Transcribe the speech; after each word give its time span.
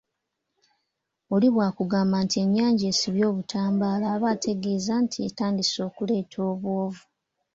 Oli 1.33 1.47
bw'akugamba 1.53 2.15
nti 2.25 2.35
ennyanja 2.43 2.85
esibye 2.91 3.23
obutambaala 3.31 4.05
aba 4.15 4.27
ategeeza 4.35 4.93
nti 5.03 5.17
etandise 5.27 5.79
okuleeta 5.89 6.37
obwovu 6.51 7.03